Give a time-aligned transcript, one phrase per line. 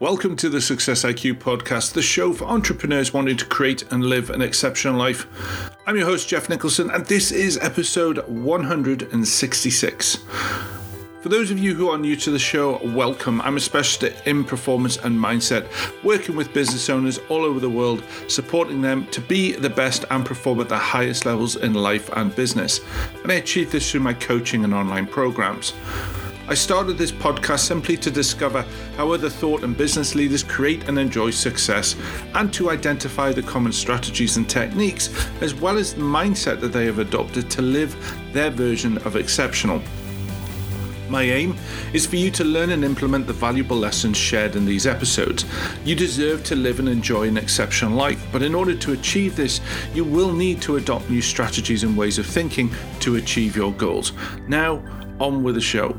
[0.00, 4.28] Welcome to the Success IQ podcast, the show for entrepreneurs wanting to create and live
[4.28, 5.28] an exceptional life.
[5.86, 10.18] I'm your host, Jeff Nicholson, and this is episode 166.
[11.20, 13.40] For those of you who are new to the show, welcome.
[13.42, 15.68] I'm a specialist in performance and mindset,
[16.02, 20.26] working with business owners all over the world, supporting them to be the best and
[20.26, 22.80] perform at the highest levels in life and business.
[23.22, 25.72] And I achieve this through my coaching and online programs.
[26.46, 28.66] I started this podcast simply to discover
[28.98, 31.96] how other thought and business leaders create and enjoy success
[32.34, 35.08] and to identify the common strategies and techniques,
[35.40, 37.96] as well as the mindset that they have adopted to live
[38.34, 39.80] their version of exceptional.
[41.08, 41.56] My aim
[41.94, 45.46] is for you to learn and implement the valuable lessons shared in these episodes.
[45.82, 49.62] You deserve to live and enjoy an exceptional life, but in order to achieve this,
[49.94, 54.12] you will need to adopt new strategies and ways of thinking to achieve your goals.
[54.46, 54.82] Now,
[55.20, 55.96] on with the show.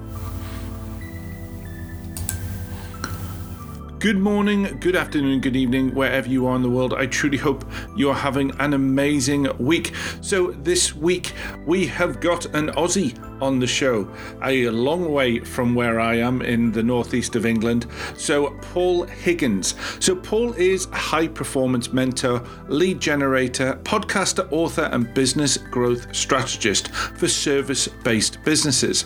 [3.99, 6.93] Good morning, good afternoon, good evening, wherever you are in the world.
[6.93, 7.63] I truly hope
[7.95, 9.93] you are having an amazing week.
[10.19, 11.31] So, this week
[11.65, 14.11] we have got an Aussie on the show,
[14.43, 17.85] a long way from where I am in the northeast of England.
[18.17, 19.75] So, Paul Higgins.
[19.99, 26.89] So, Paul is a high performance mentor, lead generator, podcaster, author, and business growth strategist
[26.89, 29.05] for service based businesses.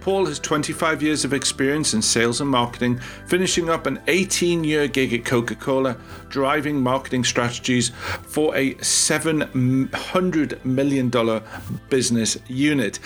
[0.00, 4.86] Paul has 25 years of experience in sales and marketing, finishing up an 18 year
[4.86, 5.96] gig at Coca Cola,
[6.32, 7.90] driving marketing strategies
[8.22, 11.42] for a $700 million
[11.90, 12.98] business unit.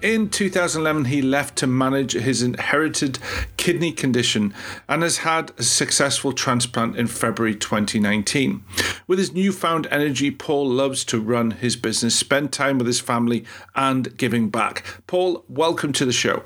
[0.00, 3.18] In 2011, he left to manage his inherited
[3.56, 4.54] kidney condition
[4.86, 8.62] and has had a successful transplant in February 2019.
[9.08, 13.44] With his newfound energy, Paul loves to run his business, spend time with his family,
[13.74, 14.84] and giving back.
[15.08, 16.44] Paul, welcome to the show.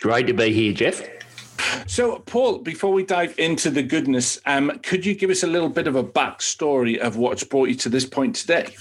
[0.00, 1.00] Great to be here, Jeff.
[1.86, 5.68] So, Paul, before we dive into the goodness, um, could you give us a little
[5.68, 8.74] bit of a backstory of what's brought you to this point today?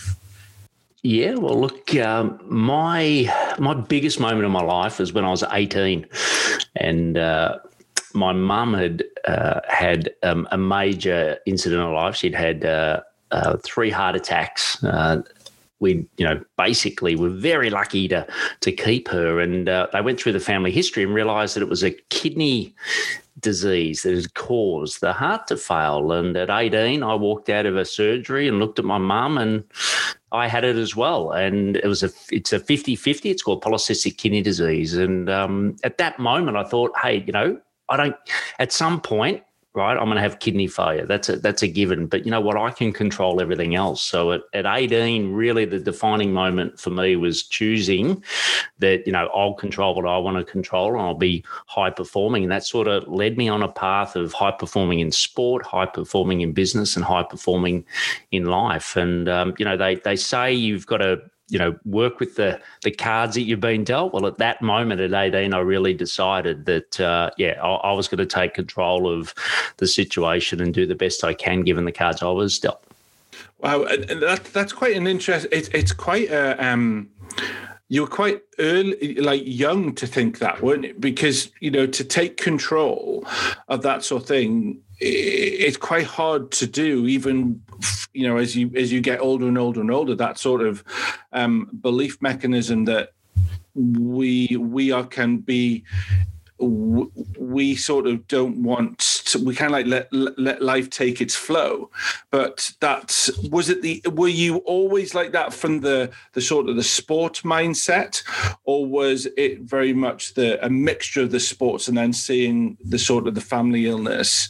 [1.03, 3.29] Yeah, well, look, um, my
[3.59, 6.07] my biggest moment of my life was when I was eighteen,
[6.77, 7.59] and uh,
[8.13, 12.15] my mum had uh, had um, a major incident in her life.
[12.15, 13.01] She'd had uh,
[13.31, 14.81] uh three heart attacks.
[15.83, 18.25] We, you know, basically were very lucky to
[18.61, 21.69] to keep her, and uh, they went through the family history and realised that it
[21.69, 22.73] was a kidney
[23.39, 26.11] disease that had caused the heart to fail.
[26.11, 29.63] And at 18, I walked out of a surgery and looked at my mum and
[30.31, 33.29] I had it as well, and it was a it's a 50-50.
[33.29, 37.59] It's called polycystic kidney disease, and um, at that moment, I thought, hey, you know,
[37.89, 38.15] I don't.
[38.57, 39.43] At some point,
[39.75, 39.97] right?
[39.97, 41.05] I'm going to have kidney failure.
[41.05, 42.05] That's a that's a given.
[42.05, 42.57] But you know what?
[42.57, 44.01] I can control everything else.
[44.01, 48.23] So at, at 18, really the defining moment for me was choosing
[48.79, 52.43] that, you know, I'll control what I want to control and I'll be high performing.
[52.43, 55.87] And that sort of led me on a path of high performing in sport, high
[55.87, 57.85] performing in business, and high performing
[58.31, 58.95] in life.
[58.95, 61.21] And um, you know, they they say you've got to
[61.53, 64.99] you know work with the the cards that you've been dealt well at that moment
[64.99, 69.07] at 18 i really decided that uh, yeah I, I was going to take control
[69.07, 69.33] of
[69.77, 72.83] the situation and do the best i can given the cards i was dealt
[73.59, 77.09] wow and that, that's quite an interest it, it's quite a um
[77.89, 80.99] you were quite early, like young to think that, weren't it?
[80.99, 83.23] Because you know, to take control
[83.67, 87.61] of that sort of thing, it's quite hard to do, even
[88.13, 90.15] you know, as you as you get older and older and older.
[90.15, 90.83] That sort of
[91.31, 93.13] um, belief mechanism that
[93.75, 95.83] we we are can be
[96.63, 101.35] we sort of don't want to, we kind of like let let life take its
[101.35, 101.89] flow.
[102.31, 106.75] But that was it the were you always like that from the the sort of
[106.75, 108.23] the sport mindset?
[108.65, 112.99] Or was it very much the a mixture of the sports and then seeing the
[112.99, 114.49] sort of the family illness?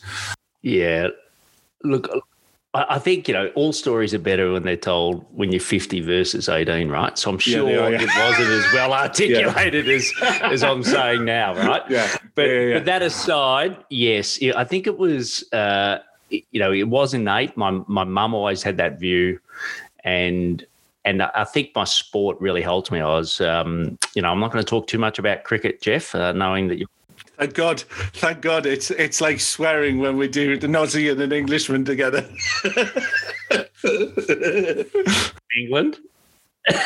[0.62, 1.10] Yeah.
[1.84, 2.10] Look
[2.76, 6.50] I think you know all stories are better when they're told when you're 50 versus
[6.50, 7.16] 18, right?
[7.20, 8.02] So I'm sure yeah, are, yeah.
[8.02, 9.94] it wasn't as well articulated yeah.
[9.94, 11.84] as as I'm saying now, right?
[11.88, 12.10] Yeah.
[12.34, 16.00] But but that aside, yes, I think it was uh,
[16.30, 17.56] you know it was innate.
[17.56, 19.40] My my mum always had that view,
[20.04, 20.66] and
[21.06, 23.02] and I think my sport really helped me.
[23.02, 26.16] I was, um, you know, I'm not going to talk too much about cricket, Jeff,
[26.16, 26.88] uh, knowing that you
[27.38, 27.82] Thank God,
[28.14, 28.66] thank God.
[28.66, 32.28] It's it's like swearing when we do the Aussie and an Englishman together.
[35.58, 35.98] England.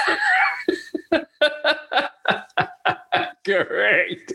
[3.46, 4.34] Correct.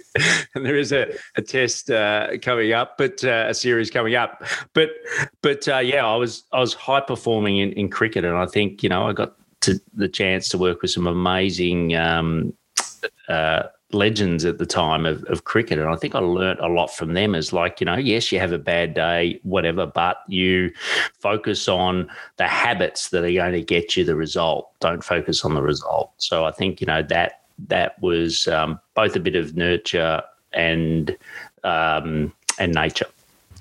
[0.54, 4.44] And there is a, a test uh, coming up, but uh, a series coming up.
[4.74, 4.90] But
[5.42, 8.82] but uh, yeah, I was I was high performing in, in cricket, and I think
[8.82, 12.54] you know I got to the chance to work with some amazing um,
[13.28, 15.78] uh, legends at the time of, of cricket.
[15.78, 18.38] And I think I learnt a lot from them is like, you know, yes, you
[18.38, 20.72] have a bad day, whatever, but you
[21.18, 24.70] focus on the habits that are going to get you the result.
[24.80, 26.12] Don't focus on the result.
[26.18, 30.22] So I think, you know, that that was um, both a bit of nurture
[30.52, 31.16] and
[31.64, 33.06] um, and nature.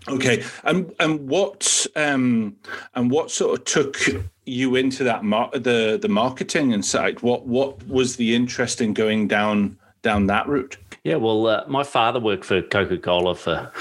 [0.07, 2.55] Okay, and and what um,
[2.95, 3.97] and what sort of took
[4.45, 7.21] you into that mar- the the marketing side?
[7.21, 10.77] What what was the interest in going down down that route?
[11.03, 13.71] Yeah, well, uh, my father worked for Coca Cola for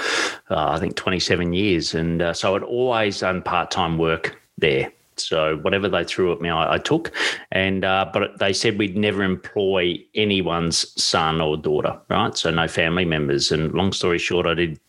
[0.49, 4.41] uh, I think twenty seven years, and uh, so I'd always done part time work
[4.57, 4.91] there.
[5.17, 7.11] So whatever they threw at me, I, I took.
[7.51, 12.35] And uh, but they said we'd never employ anyone's son or daughter, right?
[12.35, 13.51] So no family members.
[13.51, 14.79] And long story short, I did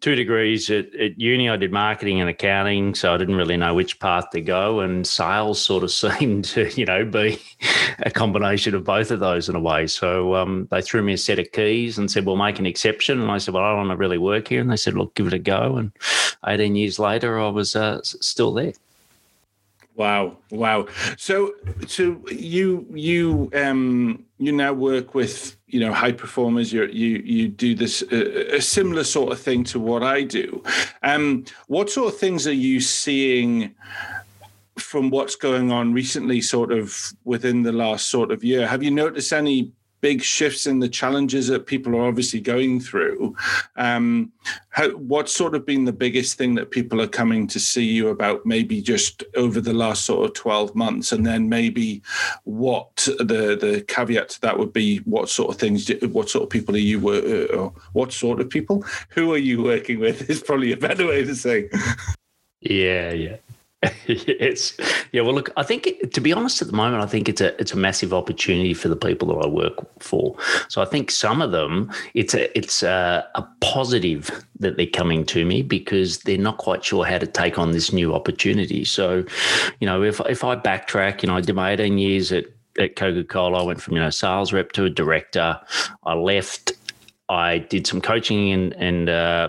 [0.00, 1.48] two degrees at, at, uni.
[1.48, 4.80] I did marketing and accounting, so I didn't really know which path to go.
[4.80, 7.40] And sales sort of seemed to, you know, be
[8.00, 9.86] a combination of both of those in a way.
[9.86, 13.20] So um, they threw me a set of keys and said, "We'll make an exception."
[13.20, 15.14] And I said, "Well, I don't want to really work here." And they said, "Look,
[15.14, 15.92] give it a go." And
[16.46, 18.72] 18 years later, I was uh, still there.
[19.96, 20.86] Wow, wow.
[21.18, 21.52] So,
[21.86, 26.72] so you you um you now work with you know high performers.
[26.72, 30.62] You you you do this uh, a similar sort of thing to what I do.
[31.02, 33.74] Um, what sort of things are you seeing?
[34.78, 38.90] From what's going on recently, sort of within the last sort of year, have you
[38.90, 43.36] noticed any big shifts in the challenges that people are obviously going through.
[43.76, 44.32] Um,
[44.70, 48.08] how, what's sort of been the biggest thing that people are coming to see you
[48.08, 51.12] about maybe just over the last sort of 12 months?
[51.12, 52.02] And then maybe
[52.44, 56.50] what the, the caveat to that would be what sort of things, what sort of
[56.50, 58.84] people are you, uh, what sort of people?
[59.10, 61.68] Who are you working with is probably a better way to say.
[62.60, 63.36] Yeah, yeah.
[64.06, 64.76] it's
[65.10, 65.22] yeah.
[65.22, 67.72] Well, look, I think to be honest, at the moment, I think it's a it's
[67.72, 70.36] a massive opportunity for the people that I work for.
[70.68, 75.24] So I think some of them, it's a it's a, a positive that they're coming
[75.26, 78.84] to me because they're not quite sure how to take on this new opportunity.
[78.84, 79.24] So,
[79.80, 82.44] you know, if if I backtrack, you know, I did my eighteen years at
[82.78, 83.60] at Coca Cola.
[83.60, 85.58] I went from you know sales rep to a director.
[86.04, 86.72] I left.
[87.30, 89.48] I did some coaching and and uh,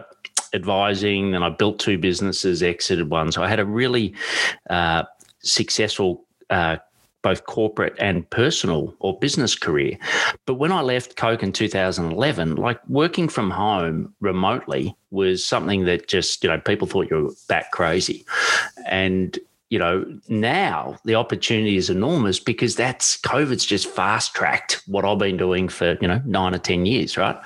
[0.53, 1.31] advising.
[1.31, 3.31] Then I built two businesses, exited one.
[3.31, 4.13] So I had a really
[4.69, 5.03] uh,
[5.39, 6.25] successful.
[6.49, 6.77] Uh,
[7.21, 9.97] both corporate and personal or business career.
[10.45, 16.07] But when I left Coke in 2011, like working from home remotely was something that
[16.07, 18.25] just, you know, people thought you were that crazy.
[18.87, 19.37] And
[19.71, 25.17] you know, now the opportunity is enormous because that's COVID's just fast tracked what I've
[25.17, 27.37] been doing for, you know, nine or 10 years, right?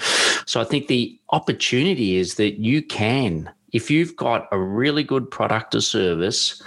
[0.47, 5.29] So I think the opportunity is that you can, if you've got a really good
[5.29, 6.63] product or service,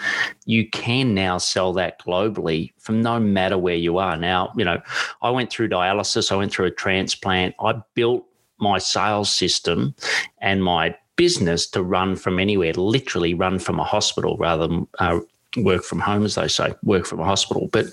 [0.46, 4.16] you can now sell that globally from no matter where you are.
[4.16, 4.80] Now, you know,
[5.22, 8.24] I went through dialysis, I went through a transplant, I built
[8.58, 9.96] my sales system
[10.40, 15.18] and my business to run from anywhere, literally run from a hospital rather than uh,
[15.64, 17.68] work from home, as they say, work from a hospital.
[17.72, 17.86] But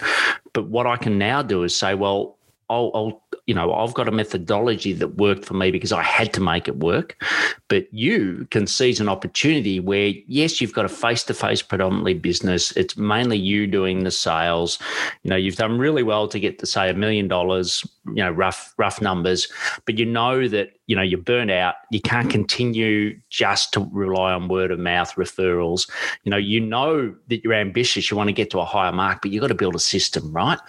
[0.54, 2.38] but what I can now do is say, well,
[2.70, 6.34] I'll, I'll, you know, I've got a methodology that worked for me because I had
[6.34, 7.22] to make it work.
[7.68, 12.16] But you can seize an opportunity where, yes, you've got a face to face predominantly
[12.16, 12.72] business.
[12.72, 14.80] It's mainly you doing the sales.
[15.22, 18.32] You know, you've done really well to get to say a million dollars, you know,
[18.32, 19.48] rough, rough numbers,
[19.86, 21.76] but you know that, you know, you're burnt out.
[21.92, 25.90] You can't continue just to rely on word of mouth referrals.
[26.24, 28.10] You know, you know that you're ambitious.
[28.10, 30.32] You want to get to a higher mark, but you've got to build a system,
[30.34, 30.60] right?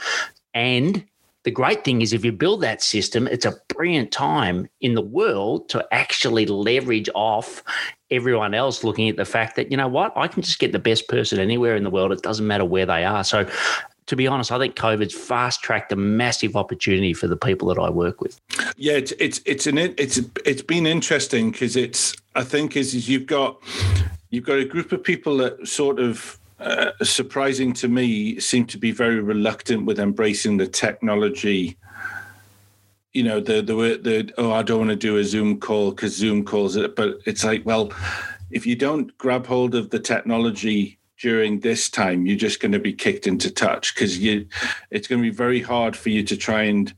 [0.52, 1.04] And
[1.46, 5.00] the great thing is if you build that system, it's a brilliant time in the
[5.00, 7.62] world to actually leverage off
[8.10, 10.80] everyone else looking at the fact that, you know what, I can just get the
[10.80, 12.10] best person anywhere in the world.
[12.10, 13.22] It doesn't matter where they are.
[13.22, 13.48] So
[14.06, 17.78] to be honest, I think COVID's fast tracked a massive opportunity for the people that
[17.78, 18.40] I work with.
[18.76, 23.08] Yeah, it's it's it's an it's it's been interesting because it's I think is, is
[23.08, 23.62] you've got
[24.30, 28.78] you've got a group of people that sort of uh, surprising to me, seem to
[28.78, 31.76] be very reluctant with embracing the technology.
[33.12, 36.16] You know, the the the oh, I don't want to do a Zoom call because
[36.16, 37.92] Zoom calls it, but it's like, well,
[38.50, 42.78] if you don't grab hold of the technology during this time, you're just going to
[42.78, 44.46] be kicked into touch because you,
[44.90, 46.94] it's going to be very hard for you to try and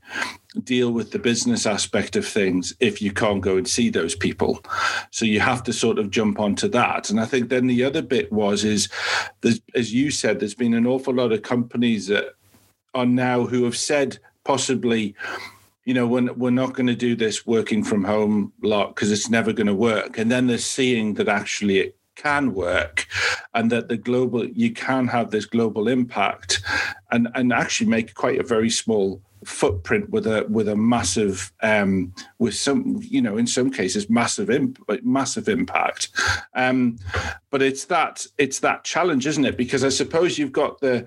[0.63, 4.63] deal with the business aspect of things if you can't go and see those people.
[5.11, 7.09] So you have to sort of jump onto that.
[7.09, 8.89] And I think then the other bit was is,
[9.75, 12.33] as you said, there's been an awful lot of companies that
[12.95, 15.15] are now who have said possibly
[15.85, 19.27] you know, we're, we're not going to do this working from home lot because it's
[19.27, 20.19] never going to work.
[20.19, 23.07] And then they're seeing that actually it can work
[23.53, 26.61] and that the global you can have this global impact
[27.11, 32.13] and and actually make quite a very small footprint with a with a massive um,
[32.39, 36.09] with some you know in some cases massive imp- massive impact.
[36.53, 36.97] Um,
[37.49, 39.57] but it's that it's that challenge isn't it?
[39.57, 41.05] Because i suppose you've got the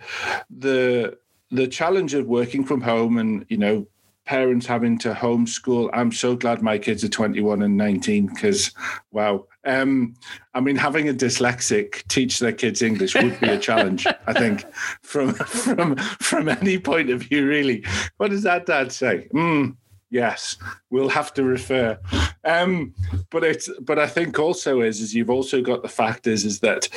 [0.51, 1.19] the
[1.51, 3.87] the challenge of working from home and you know
[4.25, 8.73] parents having to homeschool i'm so glad my kids are 21 and 19 because
[9.11, 10.15] wow um,
[10.55, 14.65] I mean, having a dyslexic teach their kids English would be a challenge, I think,
[15.03, 17.47] from from from any point of view.
[17.47, 17.85] Really,
[18.17, 19.29] what does that dad say?
[19.33, 19.77] Mm,
[20.11, 20.57] yes,
[20.91, 21.99] we'll have to refer.
[22.45, 22.93] Um,
[23.31, 26.89] but it's but I think also is is you've also got the factors is that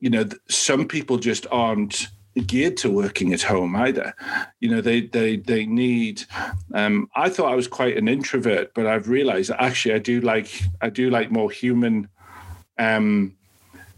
[0.00, 2.08] you know some people just aren't
[2.42, 4.14] geared to working at home either.
[4.60, 6.24] You know, they they they need.
[6.74, 10.20] Um, I thought I was quite an introvert, but I've realised that actually I do
[10.20, 12.08] like I do like more human,
[12.78, 13.36] um,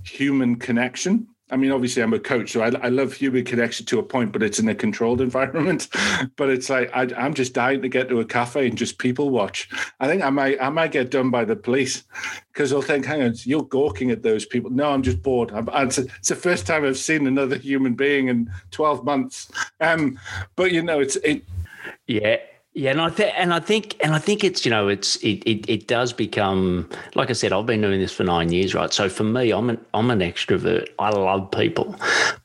[0.05, 1.29] human connection.
[1.51, 4.33] I mean, obviously, I'm a coach, so I, I, love human connection to a point,
[4.33, 5.89] but it's in a controlled environment.
[6.37, 9.31] but it's like I, am just dying to get to a cafe and just people
[9.31, 9.69] watch.
[10.01, 12.05] I think I might I might get done by the police
[12.53, 15.51] because they'll think, "Hang on, you're gawking at those people." No, I'm just bored.
[15.53, 19.51] I'm, it's, it's, the first time I've seen another human being in 12 months.
[19.81, 20.19] Um,
[20.57, 21.45] but you know, it's it.
[22.07, 22.39] Yeah,
[22.79, 25.43] yeah, and I think, and I think, and I think it's you know, it's it,
[25.45, 27.53] it it does become like I said.
[27.53, 28.93] I've been doing this for nine years, right?
[28.93, 30.87] So for me, I'm an I'm an extrovert.
[31.01, 31.97] I love people,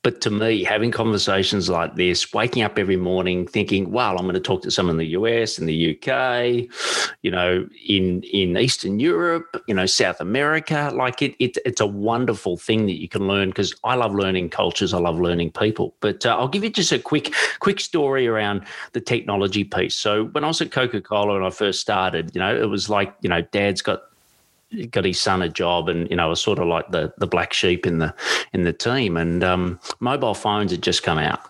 [0.01, 4.33] but to me, having conversations like this, waking up every morning thinking, "Wow, I'm going
[4.33, 6.67] to talk to someone in the US, in the UK,
[7.21, 11.85] you know, in in Eastern Europe, you know, South America," like it, it it's a
[11.85, 14.95] wonderful thing that you can learn because I love learning cultures.
[14.95, 15.93] I love learning people.
[15.99, 19.93] But uh, I'll give you just a quick quick story around the technology piece.
[19.93, 22.89] So when I was at Coca Cola and I first started, you know, it was
[22.89, 24.03] like you know, Dad's got
[24.89, 27.27] got his son a job, and you know, I was sort of like the the
[27.27, 28.13] black sheep in the
[28.53, 29.17] in the team.
[29.17, 31.41] And um, mobile phones had just come out,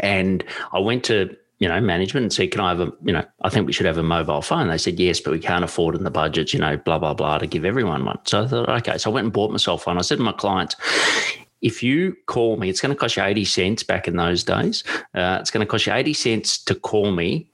[0.00, 3.24] and I went to you know management and said, "Can I have a you know?
[3.42, 5.94] I think we should have a mobile phone." They said, "Yes, but we can't afford
[5.94, 8.18] in the budget." You know, blah blah blah to give everyone one.
[8.24, 9.98] So I thought, okay, so I went and bought myself one.
[9.98, 10.76] I said to my clients
[11.64, 14.84] if you call me, it's going to cost you 80 cents back in those days.
[15.14, 17.50] Uh, it's going to cost you 80 cents to call me,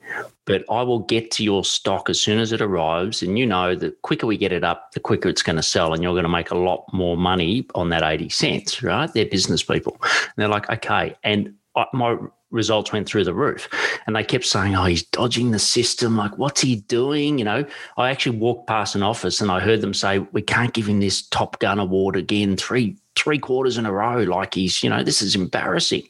[0.47, 3.23] but I will get to your stock as soon as it arrives.
[3.23, 5.95] And you know, the quicker we get it up, the quicker it's going to sell.
[5.95, 9.11] And you're going to make a lot more money on that 80 cents, right?
[9.15, 9.97] They're business people.
[10.03, 11.15] And they're like, okay.
[11.23, 12.19] And I, my
[12.51, 13.69] results went through the roof.
[14.07, 16.17] And they kept saying, Oh, he's dodging the system.
[16.17, 17.39] Like, what's he doing?
[17.39, 17.65] You know,
[17.97, 21.01] I actually walked past an office and I heard them say, We can't give him
[21.01, 24.23] this Top Gun award again three three quarters in a row.
[24.23, 26.03] Like he's, you know, this is embarrassing.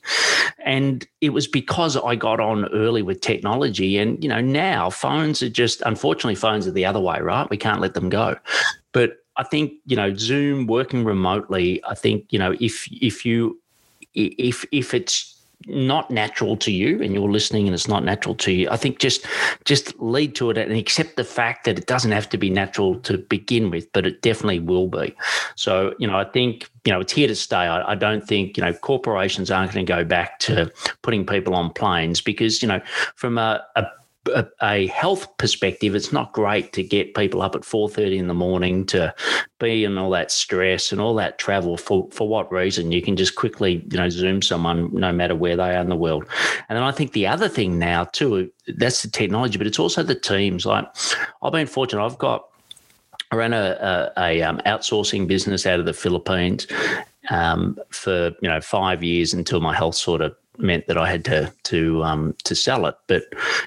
[0.65, 3.99] And it was because I got on early with technology.
[3.99, 7.49] And, you know, now phones are just, unfortunately, phones are the other way, right?
[7.51, 8.37] We can't let them go.
[8.93, 13.61] But I think, you know, Zoom working remotely, I think, you know, if, if you,
[14.15, 18.51] if, if it's, not natural to you and you're listening and it's not natural to
[18.51, 19.27] you i think just
[19.65, 22.99] just lead to it and accept the fact that it doesn't have to be natural
[23.01, 25.15] to begin with but it definitely will be.
[25.57, 27.57] So you know i think you know it's here to stay.
[27.57, 31.55] I, I don't think you know corporations aren't going to go back to putting people
[31.55, 32.81] on planes because you know
[33.17, 33.87] from a, a
[34.29, 38.27] a, a, health perspective, it's not great to get people up at four thirty in
[38.27, 39.15] the morning to
[39.59, 41.77] be in all that stress and all that travel.
[41.77, 42.93] For for what reason?
[42.93, 45.97] You can just quickly, you know, zoom someone no matter where they are in the
[45.97, 46.27] world.
[46.69, 50.03] And then I think the other thing now too, that's the technology, but it's also
[50.03, 50.67] the teams.
[50.67, 50.87] Like
[51.43, 52.05] I've been fortunate.
[52.05, 52.47] I've got
[53.31, 56.67] I ran a, a, a um, outsourcing business out of the Philippines
[57.31, 61.25] um, for you know five years until my health sort of meant that I had
[61.27, 62.97] to to um, to sell it.
[63.07, 63.25] But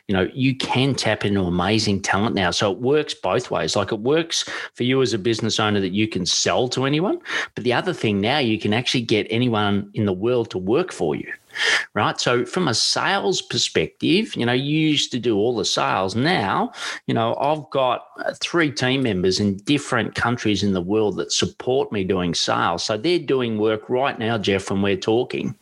[0.07, 3.75] you know, you can tap into amazing talent now, so it works both ways.
[3.75, 7.19] Like it works for you as a business owner that you can sell to anyone,
[7.55, 10.91] but the other thing now you can actually get anyone in the world to work
[10.91, 11.31] for you
[11.93, 12.19] right?
[12.19, 16.15] So from a sales perspective, you know, you used to do all the sales.
[16.15, 16.71] Now,
[17.07, 21.31] you know, I've got uh, three team members in different countries in the world that
[21.31, 22.83] support me doing sales.
[22.83, 25.55] So they're doing work right now, Jeff, when we're talking.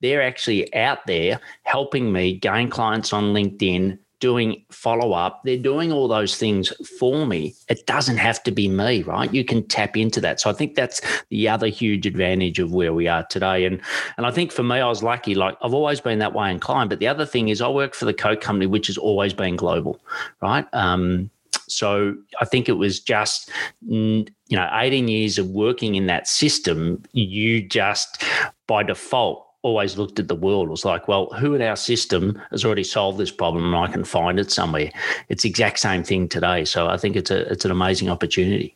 [0.00, 5.42] They're actually out there helping me gain clients on LinkedIn, doing follow up.
[5.44, 7.54] They're doing all those things for me.
[7.68, 9.32] It doesn't have to be me, right?
[9.32, 10.40] You can tap into that.
[10.40, 13.64] So I think that's the other huge advantage of where we are today.
[13.64, 13.80] And
[14.16, 15.34] and I think for me, I was lucky.
[15.34, 16.90] Like I've always been that way inclined.
[16.90, 19.56] But the other thing is, I work for the Coke company, which has always been
[19.56, 20.00] global,
[20.42, 20.66] right?
[20.72, 21.30] Um,
[21.68, 23.50] so I think it was just
[23.82, 27.02] you know 18 years of working in that system.
[27.12, 28.24] You just
[28.66, 32.64] by default always looked at the world was like, well, who in our system has
[32.64, 34.90] already solved this problem and I can find it somewhere.
[35.28, 36.64] It's the exact same thing today.
[36.64, 38.74] So I think it's a it's an amazing opportunity.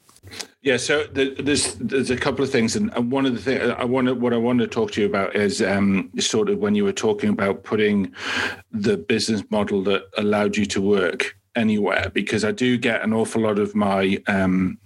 [0.62, 4.06] Yeah, so there's there's a couple of things, and one of the things I want
[4.06, 6.84] to, what I want to talk to you about is um, sort of when you
[6.84, 8.14] were talking about putting
[8.70, 13.42] the business model that allowed you to work anywhere because I do get an awful
[13.42, 14.78] lot of my, um,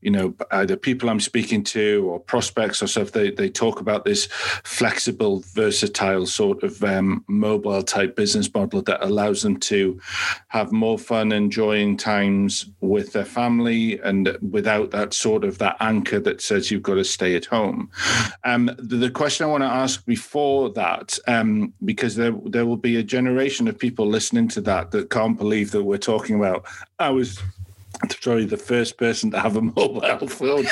[0.00, 3.12] you know, either people I'm speaking to or prospects or stuff.
[3.12, 4.26] They they talk about this
[4.64, 10.00] flexible, versatile sort of um, mobile type business model that allows them to
[10.48, 16.20] have more fun, enjoying times with their family, and without that sort of that anchor
[16.20, 17.90] that says you've got to stay at home.
[18.44, 22.76] Um, the, the, question I want to ask before that, um, because there there will
[22.76, 26.66] be a generation of people listening to that that can't believe that we're talking about,
[27.00, 27.10] I
[28.20, 30.66] probably the first person to have a mobile phone.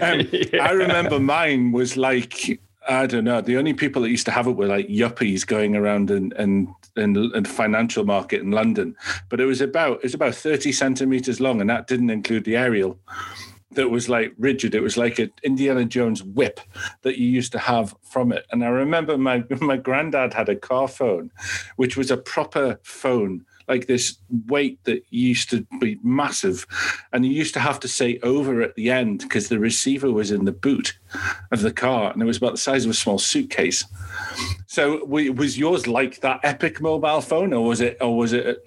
[0.00, 0.62] Um, yeah.
[0.62, 3.42] I remember mine was like I don't know.
[3.42, 6.68] The only people that used to have it were like yuppies going around and and
[6.96, 8.96] in, financial market in London.
[9.28, 12.56] But it was about it was about thirty centimeters long, and that didn't include the
[12.56, 12.98] aerial.
[13.72, 14.74] That was like rigid.
[14.74, 16.60] It was like an Indiana Jones whip
[17.02, 18.46] that you used to have from it.
[18.50, 21.30] And I remember my my granddad had a car phone,
[21.76, 26.66] which was a proper phone like this weight that used to be massive,
[27.12, 30.30] and you used to have to say over at the end because the receiver was
[30.30, 30.98] in the boot
[31.52, 33.84] of the car, and it was about the size of a small suitcase.
[34.66, 38.62] So, was yours like that epic mobile phone, or was it, or was it?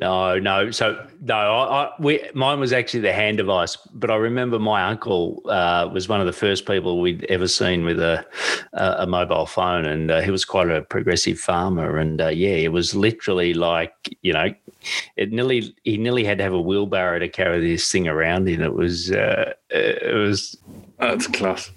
[0.00, 0.70] No, no.
[0.70, 3.76] So, no, I, I, we, mine was actually the hand device.
[3.92, 7.84] But I remember my uncle uh, was one of the first people we'd ever seen
[7.84, 8.24] with a
[8.72, 11.98] a, a mobile phone, and uh, he was quite a progressive farmer.
[11.98, 14.54] And uh, yeah, it was literally like you know,
[15.16, 18.62] it nearly he nearly had to have a wheelbarrow to carry this thing around in.
[18.62, 20.56] It was uh, it was
[20.98, 21.70] that's class.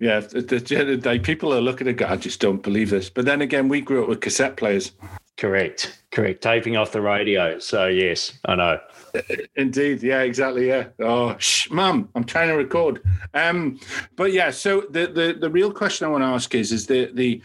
[0.00, 3.10] Yeah, the, the, the, people are looking at it, I just don't believe this.
[3.10, 4.92] But then again, we grew up with cassette players.
[5.36, 6.42] Correct, correct.
[6.42, 7.58] Taping off the radio.
[7.58, 8.80] So yes, I know.
[9.56, 10.88] Indeed, yeah, exactly, yeah.
[10.98, 13.02] Oh, shh, mum, I'm trying to record.
[13.32, 13.80] Um,
[14.16, 17.10] but yeah, so the the the real question I want to ask is is the
[17.14, 17.42] the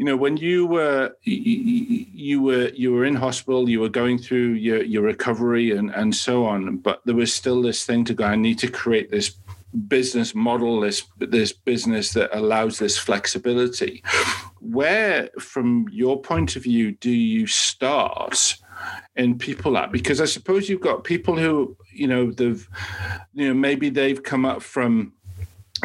[0.00, 4.52] you know when you were you were you were in hospital you were going through
[4.52, 8.24] your your recovery and and so on but there was still this thing to go
[8.24, 9.36] i need to create this
[9.88, 14.02] business model, this this business that allows this flexibility.
[14.60, 18.56] Where, from your point of view, do you start?
[19.16, 22.66] in people at because I suppose you've got people who you know they've
[23.34, 25.12] you know maybe they've come up from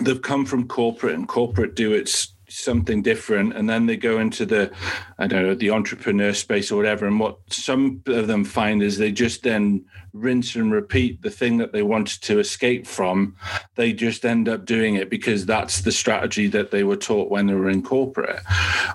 [0.01, 4.45] they've come from corporate and corporate do its something different and then they go into
[4.45, 4.71] the
[5.17, 7.05] i don't know the entrepreneur space or whatever.
[7.05, 11.58] And what some of them find is they just then rinse and repeat the thing
[11.58, 13.36] that they wanted to escape from.
[13.75, 17.47] They just end up doing it because that's the strategy that they were taught when
[17.47, 18.39] they were in corporate.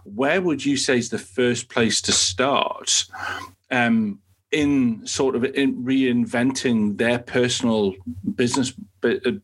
[0.05, 3.05] Where would you say is the first place to start
[3.71, 7.95] um, in sort of in reinventing their personal
[8.35, 8.73] business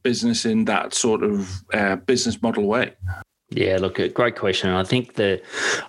[0.02, 2.92] business in that sort of uh, business model way
[3.56, 4.70] yeah, look, great question.
[4.70, 5.42] I think that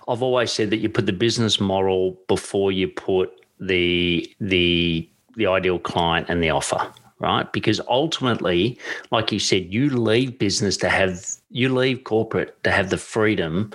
[0.08, 5.46] I've always said that you put the business model before you put the the the
[5.46, 7.52] ideal client and the offer, right?
[7.52, 8.78] Because ultimately,
[9.10, 13.70] like you said, you leave business to have you leave corporate to have the freedom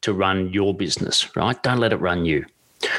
[0.00, 1.62] to run your business, right?
[1.62, 2.46] Don't let it run you.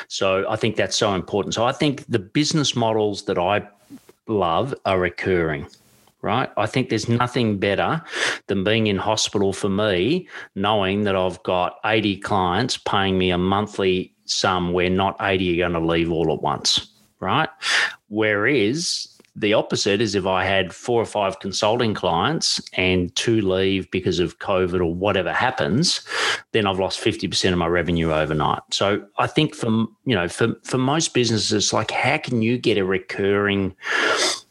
[0.07, 1.55] So I think that's so important.
[1.55, 3.67] So I think the business models that I
[4.27, 5.65] love are recurring
[6.21, 6.49] right?
[6.57, 8.01] I think there's nothing better
[8.47, 13.37] than being in hospital for me, knowing that I've got 80 clients paying me a
[13.37, 16.87] monthly sum where not 80 are going to leave all at once,
[17.19, 17.49] right?
[18.09, 23.89] Whereas the opposite is if I had four or five consulting clients and two leave
[23.91, 26.01] because of COVID or whatever happens,
[26.53, 28.61] then I've lost 50% of my revenue overnight.
[28.71, 29.69] So I think for
[30.05, 33.75] you know, for for most businesses, like how can you get a recurring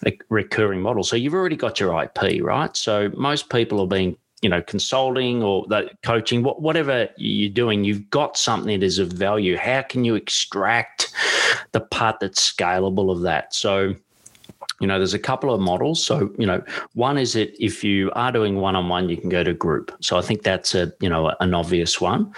[0.06, 1.02] a recurring model?
[1.02, 2.76] So you've already got your IP, right?
[2.76, 5.64] So most people are being you know consulting or
[6.04, 11.10] coaching whatever you're doing you've got something that is of value how can you extract
[11.72, 13.94] the part that's scalable of that so
[14.80, 16.04] you know there's a couple of models.
[16.04, 16.62] So you know
[16.94, 19.94] one is that if you are doing one-on-one you can go to group.
[20.00, 22.32] So i think that's a you know an obvious one.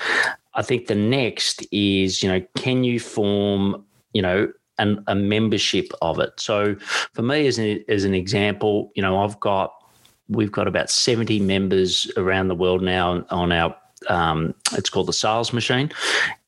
[0.55, 5.91] I think the next is you know can you form you know an, a membership
[6.03, 6.39] of it?
[6.39, 6.77] So
[7.13, 9.75] for me as an, as an example you know i've got
[10.29, 13.75] we've got about 70 members around the world now on our
[14.09, 15.91] um, it's called the sales machine.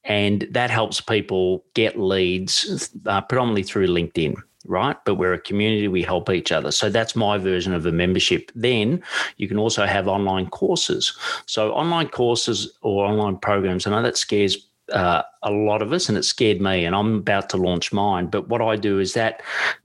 [0.05, 4.35] And that helps people get leads uh, predominantly through linkedin
[4.67, 4.97] right?
[5.05, 6.71] But we're a community, we help each other.
[6.71, 8.51] So that's my version of a membership.
[8.55, 9.03] Then
[9.37, 11.17] you can also have online courses.
[11.47, 16.09] So online courses or online programs, I know that scares uh, a lot of us,
[16.09, 16.85] and it scared me.
[16.85, 18.27] And I'm about to launch mine.
[18.27, 19.41] But what I do is that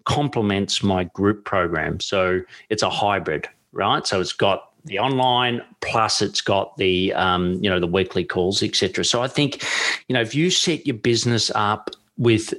[0.05, 1.99] complements my group program.
[1.99, 4.05] So it's a hybrid, right?
[4.05, 8.61] So it's got the online plus it's got the um, you know the weekly calls
[8.61, 9.65] etc so i think
[10.07, 12.53] you know if you set your business up with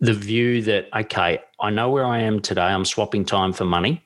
[0.00, 4.04] the view that okay i know where i am today i'm swapping time for money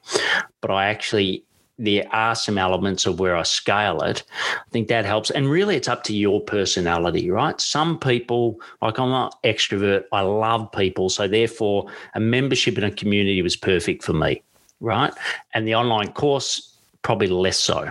[0.60, 1.44] but i actually
[1.78, 4.22] there are some elements of where I scale it.
[4.54, 5.30] I think that helps.
[5.30, 7.60] And really, it's up to your personality, right?
[7.60, 11.08] Some people, like I'm not extrovert, I love people.
[11.08, 14.42] So, therefore, a membership in a community was perfect for me,
[14.80, 15.12] right?
[15.52, 17.90] And the online course probably less so.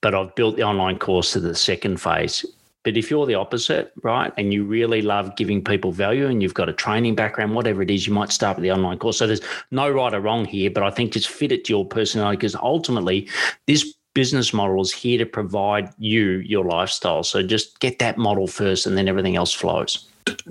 [0.00, 2.44] But I've built the online course to the second phase.
[2.84, 6.54] But if you're the opposite, right, and you really love giving people value and you've
[6.54, 9.18] got a training background, whatever it is, you might start with the online course.
[9.18, 9.40] So there's
[9.70, 12.56] no right or wrong here, but I think just fit it to your personality because
[12.56, 13.28] ultimately
[13.66, 17.22] this business model is here to provide you your lifestyle.
[17.22, 20.08] So just get that model first and then everything else flows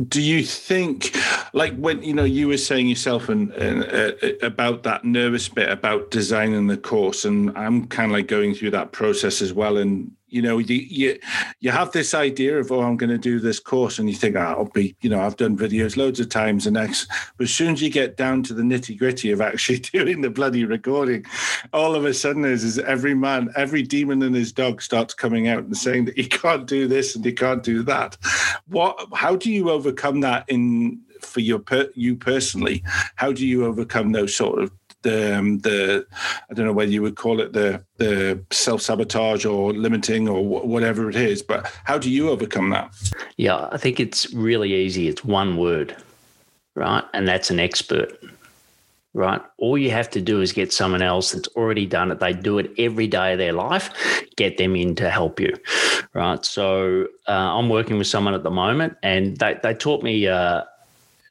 [0.08, 1.15] do you think
[1.54, 5.70] like when you know you were saying yourself and, and uh, about that nervous bit
[5.70, 9.78] about designing the course and i'm kind of like going through that process as well
[9.78, 11.20] and you know you you,
[11.60, 14.36] you have this idea of oh i'm going to do this course and you think
[14.36, 17.54] oh, i'll be you know i've done videos loads of times and next but as
[17.54, 21.26] soon as you get down to the nitty gritty of actually doing the bloody recording
[21.74, 25.48] all of a sudden is, is every man every demon and his dog starts coming
[25.48, 28.17] out and saying that you can't do this and you can't do that.
[28.67, 32.84] What how do you overcome that in for your per, you personally?
[33.15, 36.06] How do you overcome those sort of the um, the
[36.50, 40.44] I don't know whether you would call it the the self sabotage or limiting or
[40.44, 41.42] whatever it is.
[41.42, 42.94] But how do you overcome that?
[43.38, 45.08] Yeah, I think it's really easy.
[45.08, 45.96] It's one word,
[46.76, 48.18] right, and that's an expert.
[49.14, 49.42] Right.
[49.58, 52.22] All you have to do is get someone else that's already done it.
[52.22, 53.90] They do it every day of their life.
[54.38, 55.54] Get them in to help you.
[56.14, 56.46] Right.
[56.46, 60.28] So uh, I'm working with someone at the moment, and they they taught me.
[60.28, 60.64] Uh,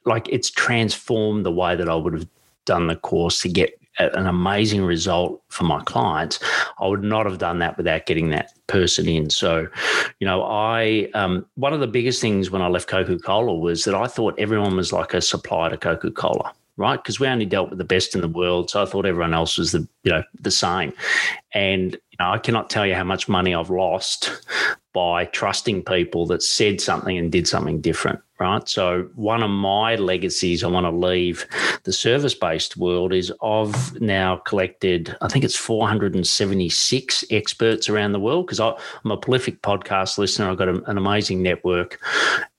[0.04, 2.28] like it's transformed the way that I would have
[2.64, 6.40] done the course to get an amazing result for my clients,
[6.80, 9.30] I would not have done that without getting that person in.
[9.30, 9.66] So,
[10.20, 13.84] you know, I um, one of the biggest things when I left Coca Cola was
[13.84, 16.96] that I thought everyone was like a supplier to Coca Cola, right?
[16.96, 19.58] Because we only dealt with the best in the world, so I thought everyone else
[19.58, 20.92] was the you know the same.
[21.54, 24.42] And you know, I cannot tell you how much money I've lost
[24.92, 28.66] by trusting people that said something and did something different right?
[28.68, 31.46] So, one of my legacies I want to leave
[31.84, 38.18] the service based world is I've now collected, I think it's 476 experts around the
[38.18, 40.50] world because I'm a prolific podcast listener.
[40.50, 42.00] I've got a, an amazing network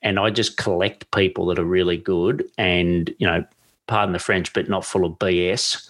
[0.02, 3.44] and I just collect people that are really good and, you know,
[3.92, 5.90] pardon the French, but not full of BS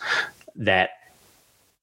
[0.56, 0.90] that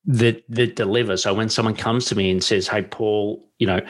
[0.05, 1.17] that that deliver.
[1.17, 3.81] So when someone comes to me and says, "Hey, Paul, you know,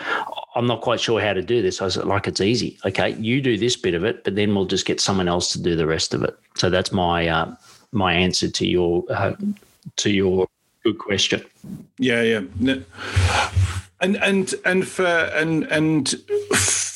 [0.55, 2.79] I'm not quite sure how to do this," I said, "Like it's easy.
[2.85, 5.63] Okay, you do this bit of it, but then we'll just get someone else to
[5.63, 7.55] do the rest of it." So that's my uh,
[7.93, 9.33] my answer to your uh,
[9.97, 10.47] to your
[10.85, 11.43] good question.
[11.99, 12.81] Yeah, yeah.
[14.01, 16.15] And and and for and and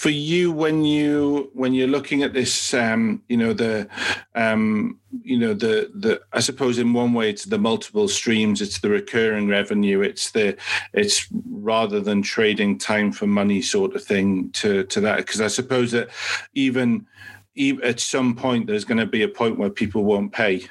[0.03, 3.89] for you when you when you're looking at this, um, you know the,
[4.35, 8.81] um, you know the the I suppose in one way it's the multiple streams, it's
[8.81, 10.57] the recurring revenue, it's the
[10.93, 15.19] it's rather than trading time for money sort of thing to to that.
[15.19, 16.09] Because I suppose that
[16.55, 17.07] even,
[17.55, 20.67] even at some point there's going to be a point where people won't pay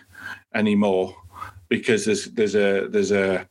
[0.53, 1.15] anymore
[1.69, 3.47] because there's there's a there's a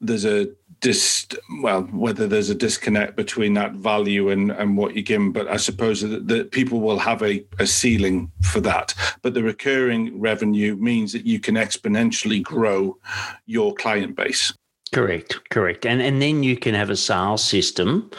[0.00, 0.48] there's a
[0.80, 1.26] dis
[1.62, 5.56] well whether there's a disconnect between that value and and what you give but i
[5.56, 10.76] suppose that, that people will have a, a ceiling for that but the recurring revenue
[10.76, 12.96] means that you can exponentially grow
[13.46, 14.52] your client base
[14.92, 15.84] Correct, correct.
[15.84, 18.10] And and then you can have a sales system,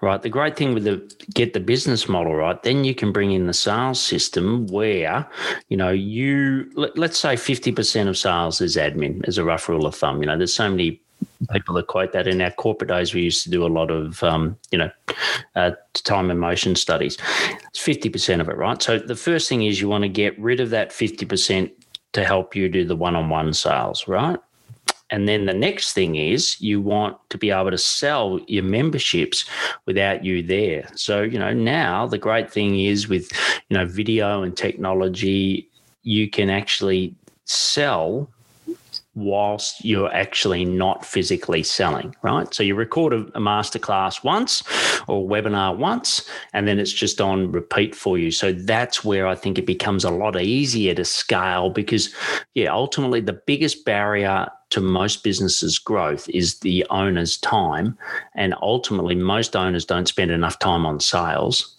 [0.00, 0.22] right?
[0.22, 0.96] The great thing with the
[1.34, 2.62] get the business model, right?
[2.62, 5.28] Then you can bring in the sales system where,
[5.68, 9.84] you know, you let, us say 50% of sales is admin as a rough rule
[9.84, 10.22] of thumb.
[10.22, 11.02] You know, there's so many
[11.52, 14.22] people that quote that in our corporate days we used to do a lot of
[14.22, 14.90] um, you know
[15.56, 17.16] uh, time and motion studies.
[17.68, 18.80] It's 50% of it right?
[18.82, 21.70] So the first thing is you want to get rid of that 50%
[22.12, 24.38] to help you do the one-on-one sales right?
[25.10, 29.46] And then the next thing is you want to be able to sell your memberships
[29.86, 30.86] without you there.
[30.94, 33.32] So, you know, now the great thing is with,
[33.68, 35.70] you know, video and technology,
[36.02, 37.14] you can actually
[37.46, 38.30] sell
[39.18, 42.52] whilst you're actually not physically selling, right?
[42.54, 44.62] So you record a, a masterclass once
[45.08, 48.30] or webinar once, and then it's just on repeat for you.
[48.30, 52.14] So that's where I think it becomes a lot easier to scale because,
[52.54, 57.98] yeah, ultimately the biggest barrier to most businesses' growth is the owner's time.
[58.34, 61.77] And ultimately, most owners don't spend enough time on sales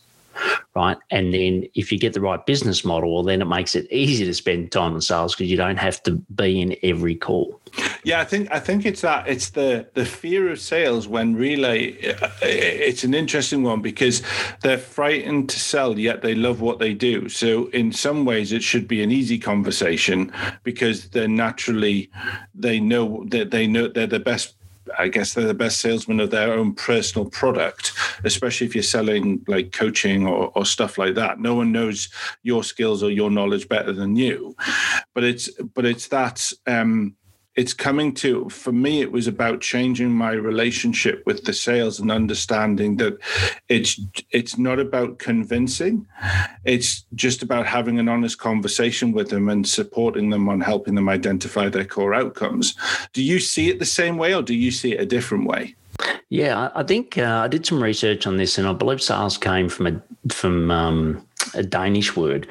[0.76, 0.98] right?
[1.12, 4.26] And then if you get the right business model, well, then it makes it easy
[4.26, 7.60] to spend time on sales because you don't have to be in every call.
[8.04, 12.14] Yeah, I think I think it's that it's the the fear of sales when relay.
[12.14, 14.24] Uh, it's an interesting one because
[14.62, 17.30] they're frightened to sell, yet they love what they do.
[17.30, 20.32] So in some ways, it should be an easy conversation
[20.64, 22.10] because they're naturally
[22.56, 24.56] they know that they know they're the best
[24.98, 29.44] I guess they're the best salesman of their own personal product, especially if you're selling
[29.48, 31.40] like coaching or, or stuff like that.
[31.40, 32.10] No one knows
[32.44, 34.56] your skills or your knowledge better than you.
[35.14, 37.16] But it's but it's that um,
[37.60, 42.10] it's coming to for me it was about changing my relationship with the sales and
[42.10, 43.18] understanding that
[43.68, 44.00] it's
[44.32, 46.08] it's not about convincing.
[46.64, 51.10] It's just about having an honest conversation with them and supporting them on helping them
[51.10, 52.76] identify their core outcomes.
[53.12, 55.76] Do you see it the same way or do you see it a different way?
[56.30, 59.68] Yeah i think uh, i did some research on this and i believe sales came
[59.68, 62.48] from a from um, a danish word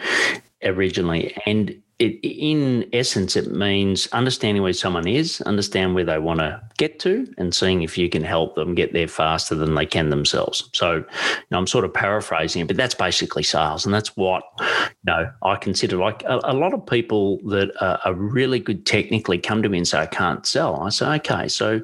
[0.65, 6.39] originally and it, in essence, it means understanding where someone is, understand where they want
[6.39, 9.85] to get to, and seeing if you can help them get there faster than they
[9.85, 10.71] can themselves.
[10.73, 11.05] So, you
[11.51, 15.29] know, I'm sort of paraphrasing it, but that's basically sales, and that's what you know
[15.43, 15.97] I consider.
[15.97, 19.79] Like a, a lot of people that are, are, really good technically come to me
[19.79, 21.81] and say, "I can't sell." I say, "Okay, so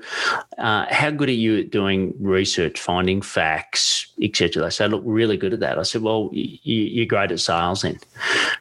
[0.58, 5.36] uh, how good are you at doing research, finding facts, etc.?" They say, "Look, really
[5.36, 7.98] good at that." I said, "Well, you, you're great at sales then,"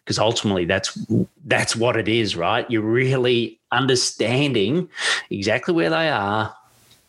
[0.03, 0.97] because ultimately that's
[1.43, 2.69] that's what it is, right?
[2.69, 4.89] You're really understanding
[5.29, 6.55] exactly where they are,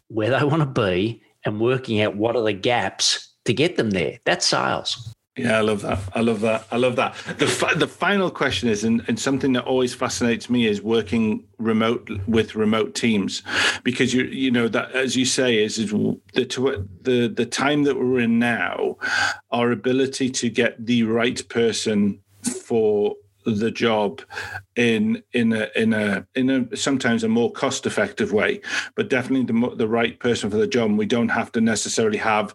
[0.09, 3.91] where they want to be, and working out what are the gaps to get them
[3.91, 4.19] there.
[4.25, 5.15] That's sales.
[5.37, 5.99] Yeah, I love that.
[6.15, 6.65] I love that.
[6.71, 7.17] I love that.
[7.39, 12.09] The the final question is, and, and something that always fascinates me is working remote
[12.29, 13.43] with remote teams,
[13.83, 17.99] because you you know that as you say is, is the the the time that
[17.99, 18.97] we're in now,
[19.51, 22.21] our ability to get the right person
[22.63, 24.23] for the job
[24.77, 28.61] in in a in a in a sometimes a more cost effective way.
[28.95, 30.97] But definitely the, the right person for the job.
[30.97, 32.55] We don't have to necessarily have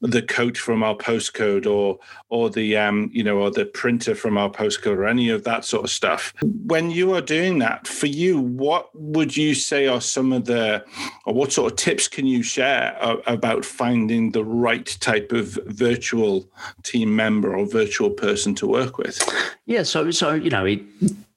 [0.00, 1.98] the coach from our postcode or
[2.28, 5.64] or the um you know or the printer from our postcode or any of that
[5.64, 6.32] sort of stuff.
[6.42, 10.84] When you are doing that for you what would you say are some of the
[11.24, 16.48] or what sort of tips can you share about finding the right type of virtual
[16.82, 19.20] team member or virtual person to work with?
[19.66, 20.80] Yeah so so you know it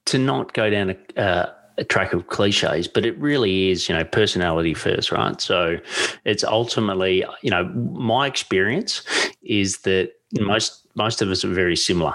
[0.09, 3.95] to not go down a, uh, a track of cliches, but it really is, you
[3.95, 5.39] know, personality first, right?
[5.39, 5.77] So
[6.25, 9.03] it's ultimately, you know, my experience
[9.41, 12.13] is that most most of us are very similar.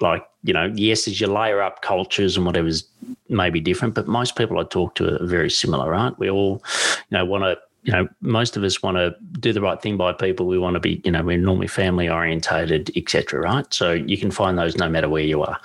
[0.00, 2.86] Like, you know, yes, as you layer up cultures and whatever's
[3.30, 6.16] maybe different, but most people I talk to are very similar, right?
[6.18, 6.62] We all,
[7.08, 9.96] you know, want to you know, most of us want to do the right thing
[9.96, 10.46] by people.
[10.46, 13.40] We want to be, you know, we're normally family orientated, etc.
[13.40, 13.72] Right?
[13.72, 15.60] So you can find those no matter where you are.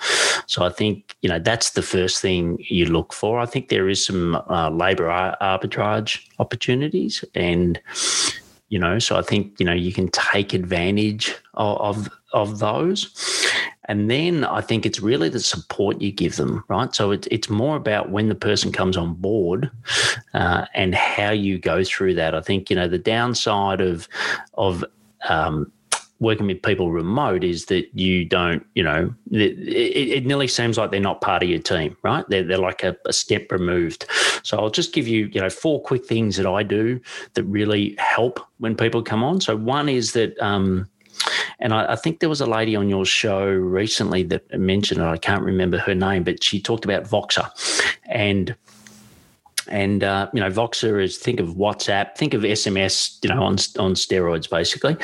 [0.46, 3.40] So I think you know that's the first thing you look for.
[3.40, 5.08] I think there is some uh, labour
[5.40, 7.80] arbitrage opportunities, and
[8.72, 13.46] you know, so I think you know you can take advantage of, of, of those.
[13.84, 16.94] And then I think it's really the support you give them, right?
[16.94, 19.70] So it's it's more about when the person comes on board
[20.32, 22.34] uh, and how you go through that.
[22.34, 24.08] I think you know the downside of
[24.54, 24.86] of
[25.28, 25.70] um,
[26.22, 30.92] working with people remote is that you don't, you know, it, it, nearly seems like
[30.92, 32.24] they're not part of your team, right?
[32.28, 34.06] They're, they're like a, a, step removed.
[34.44, 37.00] So I'll just give you, you know, four quick things that I do
[37.34, 39.40] that really help when people come on.
[39.40, 40.88] So one is that um,
[41.58, 45.04] and I, I, think there was a lady on your show recently that mentioned it.
[45.04, 47.48] I can't remember her name, but she talked about Voxer.
[48.06, 48.54] And
[49.68, 53.52] and uh, you know, Voxer is think of WhatsApp, think of SMS, you know, on
[53.78, 54.96] on steroids basically.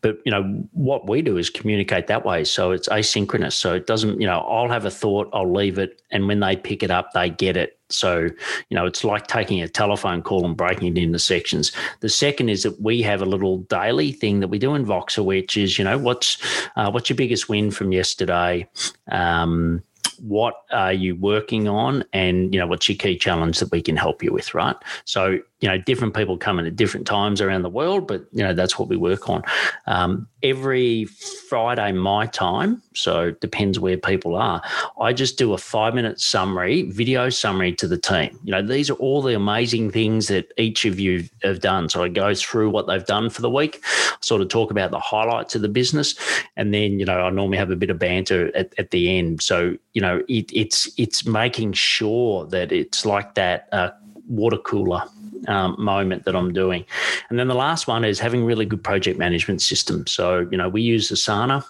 [0.00, 3.54] But you know, what we do is communicate that way, so it's asynchronous.
[3.54, 6.56] So it doesn't, you know, I'll have a thought, I'll leave it, and when they
[6.56, 7.78] pick it up, they get it.
[7.88, 8.28] So
[8.68, 11.72] you know, it's like taking a telephone call and breaking it into sections.
[12.00, 15.24] The second is that we have a little daily thing that we do in Voxer,
[15.24, 16.38] which is you know, what's
[16.76, 18.68] uh, what's your biggest win from yesterday.
[19.10, 19.82] Um,
[20.20, 23.96] what are you working on and you know what's your key challenge that we can
[23.96, 24.76] help you with right?
[25.04, 28.42] So you know different people come in at different times around the world but you
[28.42, 29.42] know that's what we work on.
[29.86, 31.04] Um, every
[31.48, 34.62] friday my time so depends where people are
[35.00, 38.38] i just do a five minute summary video summary to the team.
[38.44, 41.88] You know these are all the amazing things that each of you have done.
[41.88, 43.84] So i go through what they've done for the week
[44.20, 46.14] sort of talk about the highlights of the business
[46.56, 49.42] and then you know i normally have a bit of banter at, at the end.
[49.42, 53.90] So you know it, it's it's making sure that it's like that uh,
[54.28, 55.02] water cooler
[55.48, 56.84] um, moment that I'm doing.
[57.30, 60.12] And then the last one is having really good project management systems.
[60.12, 61.64] So, you know, we use Asana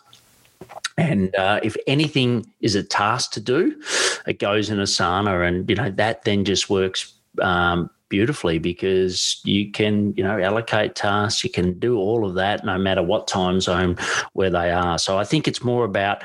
[0.98, 3.80] And uh, if anything is a task to do,
[4.26, 9.70] it goes in Asana, and you know that then just works um, beautifully because you
[9.70, 13.60] can you know allocate tasks you can do all of that no matter what time
[13.60, 13.96] zone
[14.32, 16.22] where they are so i think it's more about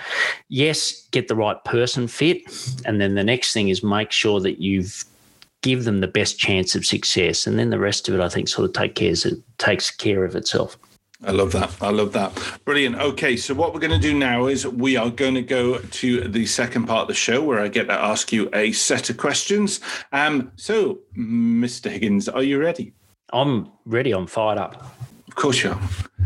[0.47, 2.43] yes get the right person fit
[2.85, 5.05] and then the next thing is make sure that you've
[5.61, 8.47] give them the best chance of success and then the rest of it i think
[8.47, 10.77] sort of take care of, takes care of itself
[11.23, 11.71] I love that.
[11.81, 12.31] I love that.
[12.65, 12.95] Brilliant.
[12.95, 16.27] Okay, so what we're going to do now is we are going to go to
[16.27, 19.17] the second part of the show where I get to ask you a set of
[19.17, 19.81] questions.
[20.11, 21.91] Um, so, Mr.
[21.91, 22.93] Higgins, are you ready?
[23.31, 24.11] I'm ready.
[24.13, 24.83] I'm fired up.
[25.27, 25.79] Of course you are.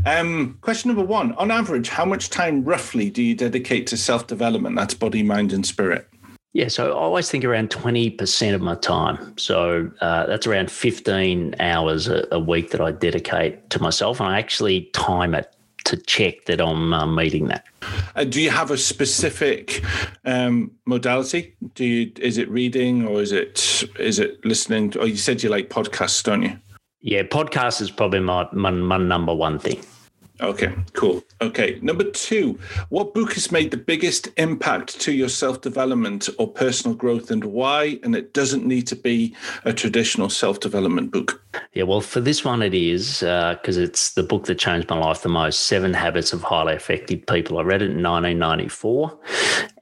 [0.05, 4.27] Um, question number one: On average, how much time roughly do you dedicate to self
[4.27, 4.75] development?
[4.75, 6.07] That's body, mind, and spirit.
[6.55, 9.37] Yeah, so I always think around 20% of my time.
[9.37, 14.21] So uh, that's around 15 hours a, a, week that I dedicate to myself.
[14.21, 17.65] And I actually time it to check that I'm uh, meeting that.
[18.15, 19.83] Uh, do you have a specific
[20.23, 21.57] um, modality?
[21.73, 24.91] Do you is it reading or is it is it listening?
[24.91, 26.57] To, or you said you like podcasts, don't you?
[27.01, 29.83] Yeah, podcast is probably my, my, my number one thing.
[30.41, 31.23] Okay, cool.
[31.41, 36.47] Okay, number two, what book has made the biggest impact to your self development or
[36.47, 37.99] personal growth and why?
[38.03, 41.41] And it doesn't need to be a traditional self development book.
[41.73, 44.97] Yeah, well, for this one, it is because uh, it's the book that changed my
[44.97, 47.57] life the most Seven Habits of Highly Effective People.
[47.57, 49.17] I read it in 1994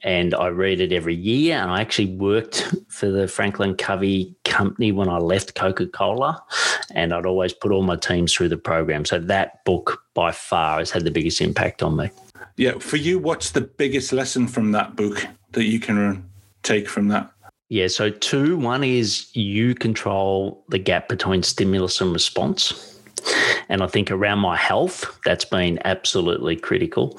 [0.04, 1.58] and I read it every year.
[1.58, 6.44] And I actually worked for the Franklin Covey company when I left Coca Cola,
[6.92, 9.06] and I'd always put all my teams through the program.
[9.06, 12.10] So that book by far has had the biggest impact on me.
[12.58, 16.18] Yeah, for you, what's the biggest lesson from that book that you can uh,
[16.62, 17.32] take from that?
[17.70, 18.58] Yeah, so two.
[18.58, 23.00] One is you control the gap between stimulus and response.
[23.70, 27.18] And I think around my health, that's been absolutely critical.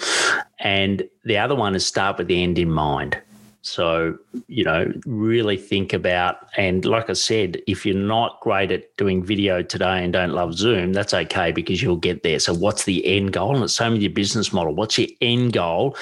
[0.60, 3.18] And the other one is start with the end in mind.
[3.66, 8.94] So, you know, really think about, and like I said, if you're not great at
[8.98, 12.38] doing video today and don't love Zoom, that's okay because you'll get there.
[12.38, 13.54] So, what's the end goal?
[13.54, 14.74] And it's same with your business model.
[14.74, 15.96] What's your end goal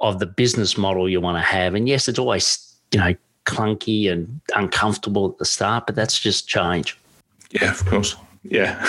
[0.00, 1.76] of the business model you want to have?
[1.76, 3.14] And yes, it's always, you know,
[3.46, 6.98] clunky and uncomfortable at the start, but that's just change.
[7.52, 8.16] Yeah, of course.
[8.42, 8.84] Yeah.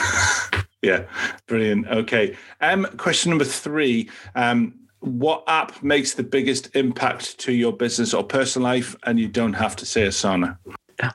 [0.82, 1.04] yeah.
[1.46, 1.88] Brilliant.
[1.88, 2.36] Okay.
[2.60, 4.10] Um, question number three.
[4.34, 8.96] Um, what app makes the biggest impact to your business or personal life?
[9.04, 10.58] And you don't have to say Asana.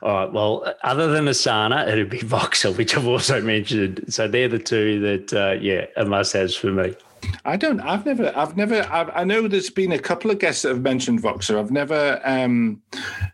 [0.01, 0.33] All right.
[0.33, 4.03] Well, other than Asana, it'd be Voxer, which I've also mentioned.
[4.09, 6.95] So they're the two that, uh, yeah, are must-haves for me.
[7.43, 7.79] I don't.
[7.79, 8.31] I've never.
[8.35, 8.87] I've never.
[8.91, 11.57] I've, i know there's been a couple of guests that have mentioned Voxer.
[11.57, 12.81] I've never um,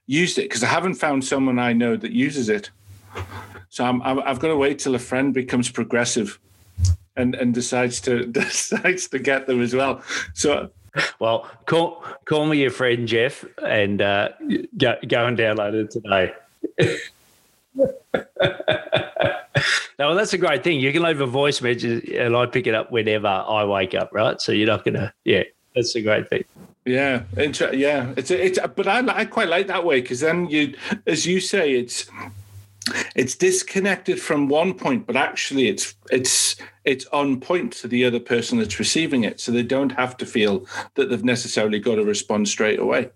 [0.07, 2.69] used it because I haven't found someone I know that uses it.
[3.69, 6.39] So I'm, i have got to wait till a friend becomes progressive
[7.21, 10.01] and and decides to decides to get them as well.
[10.33, 10.71] So
[11.19, 14.29] well, call call me your friend Jeff and uh,
[14.77, 16.33] go go and download it today.
[19.99, 20.79] no, that's a great thing.
[20.79, 24.09] You can leave a voice message and I pick it up whenever I wake up,
[24.11, 24.41] right?
[24.41, 25.43] So you're not gonna, yeah,
[25.75, 26.43] that's a great thing.
[26.85, 30.75] Yeah, it's, yeah, it's it's, but I I quite like that way because then you,
[31.05, 32.09] as you say, it's
[33.15, 38.19] it's disconnected from one point, but actually it's it's it's on point to the other
[38.19, 40.65] person that's receiving it, so they don't have to feel
[40.95, 43.09] that they've necessarily got to respond straight away.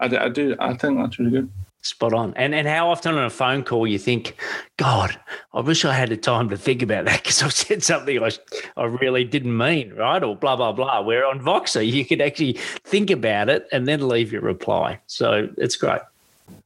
[0.00, 0.56] I, I do.
[0.58, 1.50] I think that's really good.
[1.80, 2.34] Spot on.
[2.34, 4.36] And and how often on a phone call you think,
[4.78, 5.18] God,
[5.54, 8.30] I wish I had the time to think about that because I've said something I,
[8.76, 10.22] I really didn't mean, right?
[10.22, 11.02] Or blah, blah, blah.
[11.02, 15.00] Where on Voxer, you could actually think about it and then leave your reply.
[15.06, 16.00] So it's great.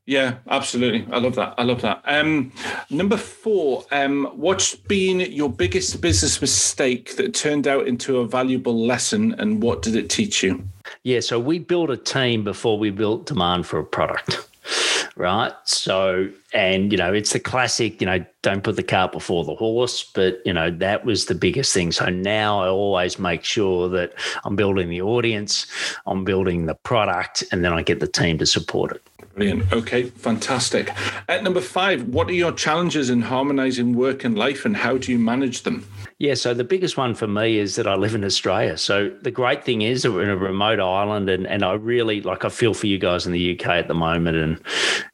[0.04, 1.06] Yeah, absolutely.
[1.12, 1.54] I love that.
[1.58, 2.02] I love that.
[2.06, 2.52] Um,
[2.90, 8.84] number four, um, what's been your biggest business mistake that turned out into a valuable
[8.84, 10.64] lesson and what did it teach you?
[11.04, 14.48] Yeah, so we built a team before we built demand for a product
[15.16, 15.52] right?
[15.64, 19.54] So, and you know, it's the classic, you know, don't put the cart before the
[19.54, 21.92] horse, but you know, that was the biggest thing.
[21.92, 24.14] So now I always make sure that
[24.44, 25.66] I'm building the audience,
[26.06, 29.02] I'm building the product, and then I get the team to support it.
[29.34, 29.72] Brilliant.
[29.72, 30.90] Okay, fantastic.
[31.26, 35.10] At number five, what are your challenges in harmonizing work and life and how do
[35.10, 35.86] you manage them?
[36.22, 38.78] Yeah, so the biggest one for me is that I live in Australia.
[38.78, 42.20] So the great thing is that we're in a remote island, and, and I really
[42.20, 44.60] like I feel for you guys in the UK at the moment, and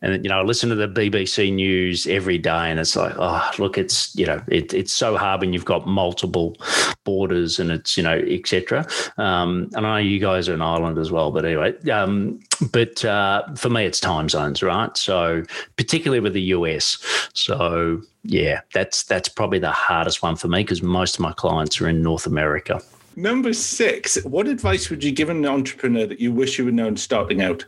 [0.03, 3.51] and you know I listen to the BBC News every day, and it's like oh
[3.59, 6.59] look, it's you know it, it's so hard when you've got multiple
[7.05, 8.87] borders and it's you know etc.
[9.16, 12.39] Um, and I know you guys are an island as well, but anyway, um,
[12.70, 14.95] but uh, for me it's time zones, right?
[14.95, 15.43] So
[15.76, 16.99] particularly with the US,
[17.33, 21.81] so yeah, that's that's probably the hardest one for me because most of my clients
[21.81, 22.81] are in North America.
[23.16, 26.97] Number six, what advice would you give an entrepreneur that you wish you had known
[26.97, 27.64] starting out?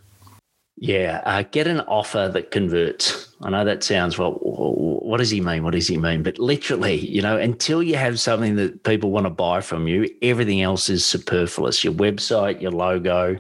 [0.83, 3.37] Yeah, uh, get an offer that converts.
[3.43, 4.33] I know that sounds well.
[4.33, 5.63] What does he mean?
[5.63, 6.23] What does he mean?
[6.23, 10.09] But literally, you know, until you have something that people want to buy from you,
[10.23, 11.85] everything else is superfluous.
[11.85, 13.39] Your website, your logo,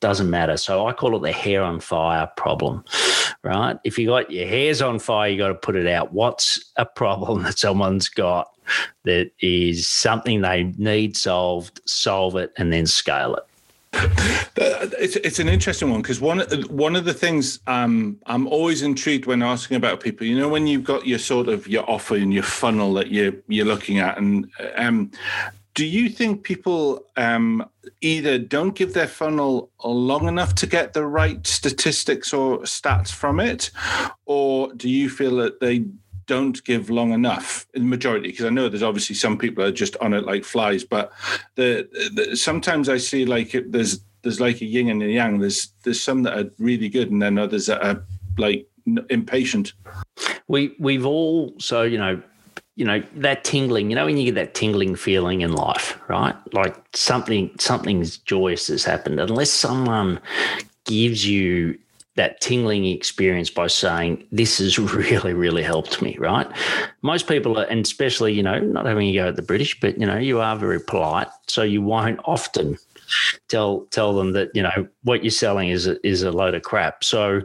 [0.00, 0.56] doesn't matter.
[0.56, 2.82] So I call it the hair on fire problem,
[3.42, 3.78] right?
[3.84, 6.14] If you got your hairs on fire, you got to put it out.
[6.14, 8.48] What's a problem that someone's got
[9.04, 11.82] that is something they need solved?
[11.84, 13.42] Solve it and then scale it.
[15.00, 19.26] It's, it's an interesting one because one one of the things um, I'm always intrigued
[19.26, 20.26] when asking about people.
[20.26, 23.34] You know, when you've got your sort of your offer and your funnel that you're
[23.46, 25.10] you're looking at, and um,
[25.74, 27.64] do you think people um,
[28.00, 33.38] either don't give their funnel long enough to get the right statistics or stats from
[33.38, 33.70] it,
[34.26, 35.84] or do you feel that they
[36.28, 39.72] don't give long enough in the majority because I know there's obviously some people are
[39.72, 41.10] just on it like flies, but
[41.56, 45.38] the, the sometimes I see like it, there's there's like a yin and a yang.
[45.40, 48.04] There's there's some that are really good and then others that are
[48.36, 48.68] like
[49.10, 49.72] impatient.
[50.46, 52.22] We we've all so you know
[52.76, 56.36] you know that tingling you know when you get that tingling feeling in life right
[56.52, 60.20] like something something's joyous has happened unless someone
[60.84, 61.76] gives you
[62.18, 66.46] that tingling experience by saying, This has really, really helped me, right?
[67.00, 69.98] Most people are, and especially, you know, not having a go at the British, but,
[69.98, 71.28] you know, you are very polite.
[71.46, 72.76] So you won't often
[73.48, 76.62] tell tell them that, you know, what you're selling is a, is a load of
[76.62, 77.04] crap.
[77.04, 77.40] So,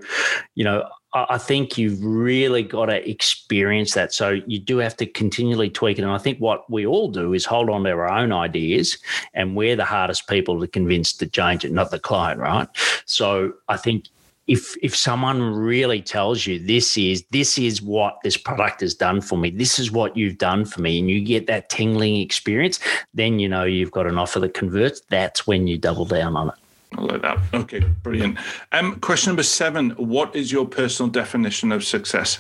[0.56, 4.12] you know, I think you've really got to experience that.
[4.12, 6.02] So you do have to continually tweak it.
[6.02, 8.98] And I think what we all do is hold on to our own ideas,
[9.36, 12.68] and we're the hardest people to convince to change it, not the client, right?
[13.06, 14.06] So I think
[14.48, 19.22] if if someone really tells you this is this is what this product has done
[19.22, 22.80] for me this is what you've done for me and you get that tingling experience
[23.14, 26.50] then you know you've got an offer that converts that's when you double down on
[26.50, 26.56] it
[26.96, 27.40] I like that.
[27.56, 28.38] Okay, brilliant.
[28.72, 32.40] Um, question number seven: What is your personal definition of success?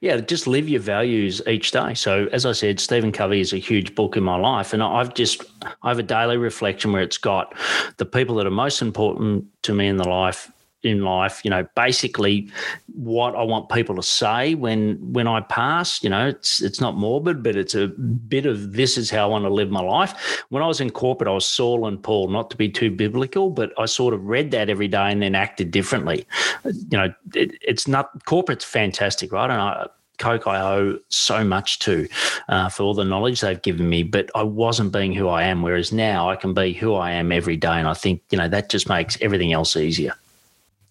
[0.00, 1.94] Yeah, just live your values each day.
[1.94, 5.14] So, as I said, Stephen Covey is a huge book in my life, and I've
[5.14, 5.44] just
[5.82, 7.54] I have a daily reflection where it's got
[7.98, 10.50] the people that are most important to me in the life
[10.82, 12.50] in life you know basically
[12.94, 16.96] what i want people to say when when i pass you know it's it's not
[16.96, 20.44] morbid but it's a bit of this is how i want to live my life
[20.50, 23.50] when i was in corporate i was saul and paul not to be too biblical
[23.50, 26.26] but i sort of read that every day and then acted differently
[26.64, 29.86] you know it, it's not corporate's fantastic right and i
[30.22, 32.06] Coke I owe so much to
[32.48, 35.62] uh, for all the knowledge they've given me, but I wasn't being who I am.
[35.62, 37.72] Whereas now I can be who I am every day.
[37.72, 40.14] And I think, you know, that just makes everything else easier.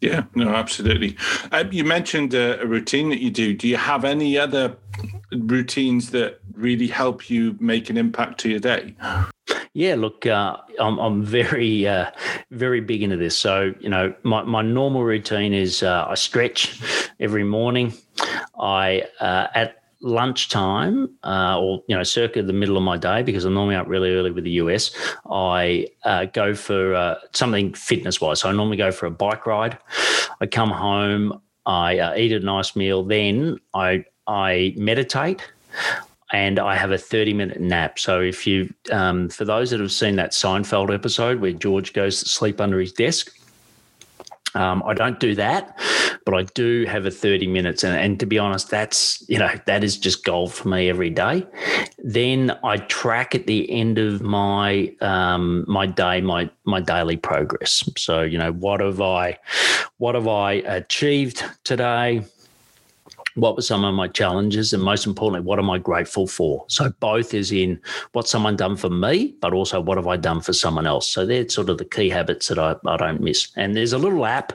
[0.02, 1.16] Yeah, no, absolutely.
[1.52, 3.54] Uh, you mentioned uh, a routine that you do.
[3.54, 4.76] Do you have any other
[5.32, 8.96] routines that really help you make an impact to your day?
[9.74, 12.10] Yeah, look, uh, I'm, I'm very, uh,
[12.50, 13.38] very big into this.
[13.38, 16.82] So, you know, my, my normal routine is uh, I stretch
[17.20, 17.94] every morning.
[18.60, 23.46] I, uh, at lunchtime uh, or you know circa the middle of my day because
[23.46, 24.92] i'm normally up really early with the us
[25.30, 29.46] i uh, go for uh, something fitness wise so i normally go for a bike
[29.46, 29.78] ride
[30.42, 35.42] i come home i uh, eat a nice meal then i i meditate
[36.34, 38.00] and I have a 30 minute nap.
[38.00, 42.22] So, if you, um, for those that have seen that Seinfeld episode where George goes
[42.22, 43.38] to sleep under his desk,
[44.56, 45.80] um, I don't do that,
[46.26, 47.84] but I do have a 30 minutes.
[47.84, 51.10] And, and, to be honest, that's, you know, that is just gold for me every
[51.10, 51.46] day.
[52.00, 57.90] Then I track at the end of my, um, my day, my, my daily progress.
[57.98, 59.38] So, you know, what have I,
[59.98, 62.24] what have I achieved today?
[63.36, 66.66] What were some of my challenges and most importantly what am i grateful for?
[66.68, 67.80] So both is in
[68.14, 71.10] what someone done for me but also what have i done for someone else.
[71.10, 73.50] So they're sort of the key habits that i, I don't miss.
[73.56, 74.54] And there's a little app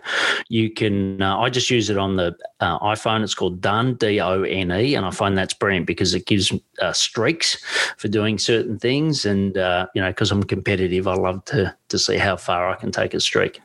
[0.49, 3.23] you can uh, i just use it on the uh, iphone.
[3.23, 7.63] It's called done d-o-n-e and i find that's brilliant because it gives uh, streaks
[7.97, 9.25] for doing certain things.
[9.25, 12.75] And uh, you know because i'm competitive i love to to see how far i
[12.75, 13.61] can take a streak.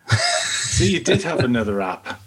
[0.61, 2.19] So you did have another app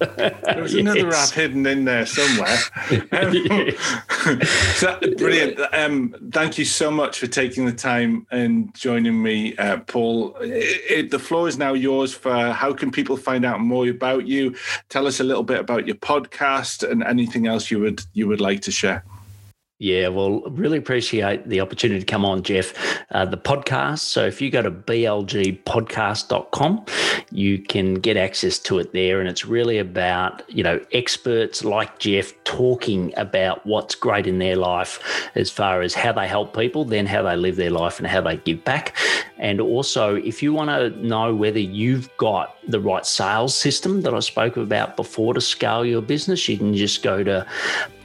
[0.00, 1.30] there was another yes.
[1.30, 2.56] app hidden in there somewhere.
[3.12, 4.40] Um,
[4.74, 5.58] so, brilliant.
[5.72, 10.36] Um, thank you so much for taking the time and joining me, uh, Paul.
[10.40, 14.26] It, it, the floor is now yours for how can people find out more about
[14.26, 14.54] you?
[14.88, 18.40] Tell us a little bit about your podcast and anything else you would you would
[18.40, 19.04] like to share.
[19.78, 22.72] Yeah, well, really appreciate the opportunity to come on, Jeff.
[23.10, 23.98] Uh, the podcast.
[23.98, 26.86] So if you go to blgpodcast.com,
[27.30, 29.20] you can get access to it there.
[29.20, 34.56] And it's really about, you know, experts like Jeff talking about what's great in their
[34.56, 38.06] life as far as how they help people, then how they live their life and
[38.06, 38.96] how they give back.
[39.36, 44.14] And also, if you want to know whether you've got the right sales system that
[44.14, 47.46] I spoke about before to scale your business, you can just go to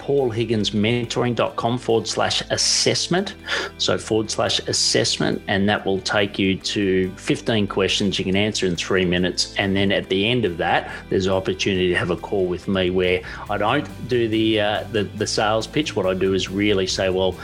[0.02, 3.36] paulhigginsmentoring.com forward slash assessment.
[3.78, 8.66] So forward slash assessment, and that will take you to 15 questions you can answer
[8.66, 9.54] in three minutes.
[9.58, 12.68] And then at the end of that, there's an opportunity to have a call with
[12.68, 15.96] me where I don't do the, uh, the, the sales pitch.
[15.96, 17.38] What I do is really say, well,